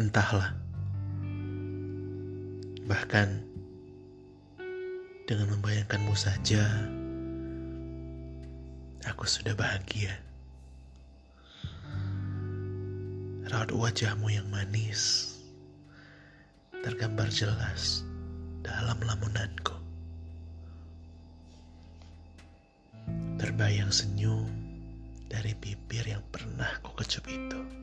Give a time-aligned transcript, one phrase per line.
[0.00, 0.56] Entahlah.
[2.88, 3.28] Bahkan
[5.28, 6.64] dengan membayangkanmu saja,
[9.04, 10.16] aku sudah bahagia.
[13.52, 15.36] Raut wajahmu yang manis
[16.80, 18.00] tergambar jelas
[18.64, 19.76] dalam lamunanku.
[23.36, 24.48] Terbayang senyum
[25.28, 27.80] dari bibir yang pernah kau kecup itu.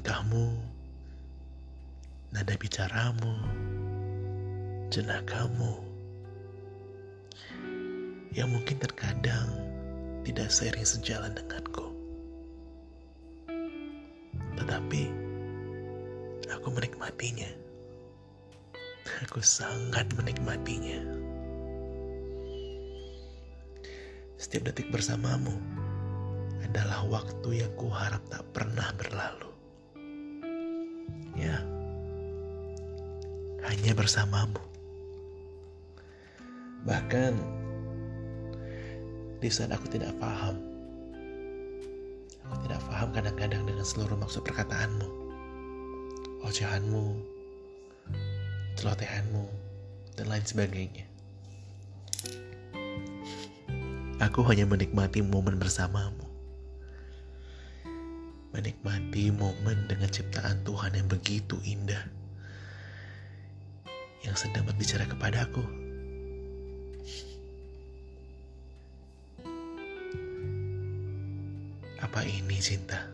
[0.00, 0.56] Tingkahmu,
[2.32, 3.36] nada bicaramu,
[4.88, 5.76] jenakamu,
[8.32, 9.52] yang mungkin terkadang
[10.24, 11.92] tidak seiring sejalan denganku.
[14.56, 15.02] Tetapi
[16.48, 17.52] aku menikmatinya.
[19.28, 21.04] Aku sangat menikmatinya.
[24.40, 25.60] Setiap detik bersamamu
[26.64, 29.59] adalah waktu yang kuharap tak pernah berlalu.
[31.40, 31.56] Ya,
[33.64, 34.60] hanya bersamamu.
[36.84, 37.32] Bahkan
[39.40, 40.60] di saat aku tidak paham,
[42.44, 45.08] aku tidak paham kadang-kadang dengan seluruh maksud perkataanmu,
[46.44, 47.24] ocehanmu,
[48.76, 49.44] celotehanmu,
[50.20, 51.08] dan lain sebagainya.
[54.20, 56.29] Aku hanya menikmati momen bersamamu.
[58.50, 62.02] Menikmati momen dengan ciptaan Tuhan yang begitu indah.
[64.26, 65.62] Yang sedang berbicara kepadaku.
[72.02, 73.06] Apa ini cinta?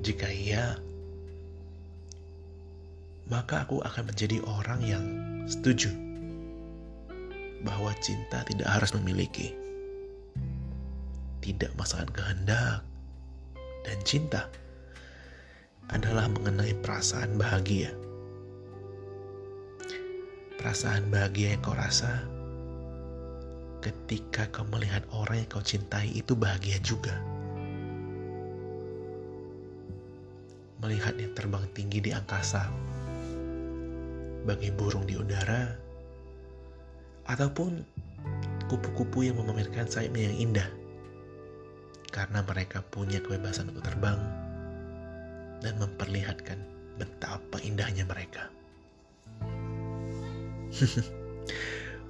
[0.00, 0.80] Jika iya,
[3.28, 5.04] maka aku akan menjadi orang yang
[5.44, 5.92] setuju
[7.60, 9.52] bahwa cinta tidak harus memiliki,
[11.48, 12.84] tidak masakan kehendak,
[13.80, 14.52] dan cinta
[15.88, 17.88] adalah mengenai perasaan bahagia.
[20.60, 22.20] Perasaan bahagia yang kau rasa
[23.80, 27.16] ketika kau melihat orang yang kau cintai itu bahagia juga.
[30.84, 32.68] Melihatnya terbang tinggi di angkasa,
[34.44, 35.72] bagi burung di udara,
[37.24, 37.80] ataupun
[38.68, 40.68] kupu-kupu yang memamerkan sayapnya yang indah
[42.08, 44.20] karena mereka punya kebebasan untuk terbang
[45.64, 46.58] dan memperlihatkan
[46.98, 48.50] betapa indahnya mereka.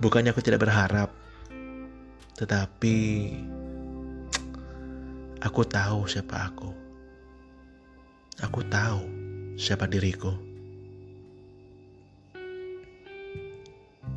[0.02, 1.10] Bukannya aku tidak berharap,
[2.38, 2.96] tetapi
[5.42, 6.70] aku tahu siapa aku.
[8.42, 9.02] Aku tahu
[9.58, 10.30] siapa diriku.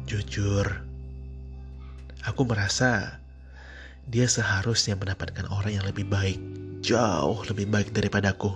[0.06, 0.92] Jujur,
[2.22, 3.18] Aku merasa
[4.12, 6.36] dia seharusnya mendapatkan orang yang lebih baik,
[6.84, 8.52] jauh lebih baik daripadaku.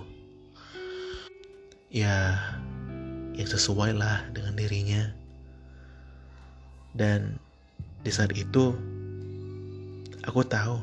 [1.87, 2.35] Ya,
[3.39, 5.15] yang sesuai lah dengan dirinya.
[6.91, 7.39] Dan
[8.03, 8.75] di saat itu,
[10.27, 10.75] aku tahu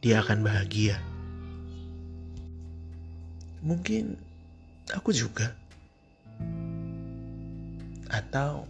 [0.00, 0.96] dia akan bahagia.
[3.60, 4.16] Mungkin
[4.96, 5.52] aku juga.
[8.08, 8.64] Atau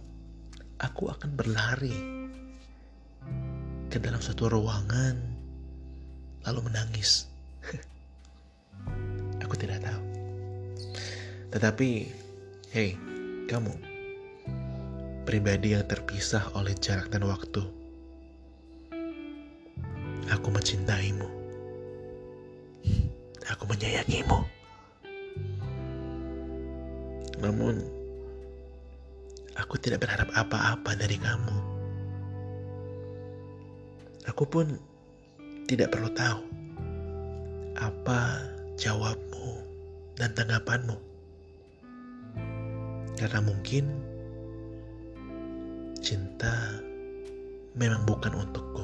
[0.75, 2.22] aku akan berlari
[3.93, 5.13] ke dalam suatu ruangan
[6.49, 7.29] lalu menangis.
[9.45, 10.01] aku tidak tahu.
[11.53, 11.89] Tetapi,
[12.73, 12.97] hey,
[13.45, 13.77] kamu
[15.29, 17.61] pribadi yang terpisah oleh jarak dan waktu.
[20.33, 21.29] Aku mencintaimu.
[23.45, 24.41] Aku menyayangimu.
[27.45, 27.77] Namun,
[29.53, 31.62] Aku tidak berharap apa-apa dari kamu.
[34.23, 34.79] Aku pun
[35.67, 36.39] tidak perlu tahu
[37.75, 38.39] apa
[38.79, 39.49] jawabmu
[40.15, 40.95] dan tanggapanmu.
[43.19, 43.85] Karena mungkin
[45.99, 46.79] cinta
[47.75, 48.82] memang bukan untukku.